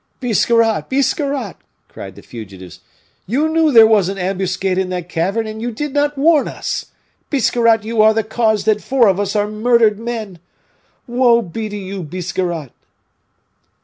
[0.19, 0.89] "Biscarrat!
[0.89, 1.57] Biscarrat!"
[1.87, 2.79] cried the fugitives,
[3.27, 6.87] "you knew there was an ambuscade in that cavern, and you did not warn us!
[7.29, 10.39] Biscarrat, you are the cause that four of us are murdered men!
[11.05, 12.71] Woe be to you, Biscarrat!"